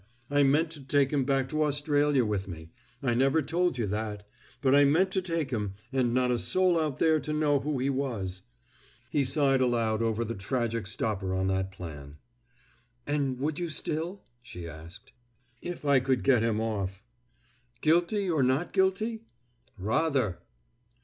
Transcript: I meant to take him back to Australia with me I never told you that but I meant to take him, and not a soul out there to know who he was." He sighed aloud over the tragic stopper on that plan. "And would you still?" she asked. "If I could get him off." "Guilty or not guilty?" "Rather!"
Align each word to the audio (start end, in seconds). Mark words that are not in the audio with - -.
I 0.31 0.41
meant 0.41 0.71
to 0.71 0.81
take 0.81 1.13
him 1.13 1.25
back 1.25 1.47
to 1.49 1.61
Australia 1.61 2.25
with 2.25 2.47
me 2.47 2.71
I 3.03 3.13
never 3.13 3.43
told 3.43 3.77
you 3.77 3.85
that 3.85 4.27
but 4.59 4.73
I 4.73 4.83
meant 4.83 5.11
to 5.11 5.21
take 5.21 5.51
him, 5.51 5.75
and 5.93 6.11
not 6.11 6.31
a 6.31 6.39
soul 6.39 6.79
out 6.79 6.97
there 6.97 7.19
to 7.19 7.31
know 7.31 7.59
who 7.59 7.77
he 7.77 7.91
was." 7.91 8.41
He 9.11 9.23
sighed 9.23 9.61
aloud 9.61 10.01
over 10.01 10.25
the 10.25 10.33
tragic 10.33 10.87
stopper 10.87 11.35
on 11.35 11.45
that 11.49 11.71
plan. 11.71 12.17
"And 13.05 13.37
would 13.37 13.59
you 13.59 13.69
still?" 13.69 14.23
she 14.41 14.67
asked. 14.67 15.11
"If 15.61 15.85
I 15.85 15.99
could 15.99 16.23
get 16.23 16.41
him 16.41 16.59
off." 16.59 17.05
"Guilty 17.81 18.27
or 18.27 18.41
not 18.41 18.73
guilty?" 18.73 19.21
"Rather!" 19.77 20.39